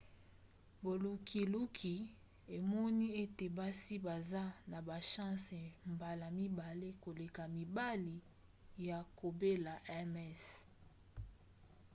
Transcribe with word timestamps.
bolukiluki 0.83 1.95
emoni 2.57 3.07
ete 3.23 3.45
basi 3.57 3.95
baza 4.05 4.43
na 4.71 4.79
bachance 4.87 5.59
mbala 5.93 6.27
mibale 6.37 6.87
koleka 7.03 7.43
mibali 7.55 8.15
ya 8.87 8.97
kobela 9.19 9.73
ms 10.11 10.41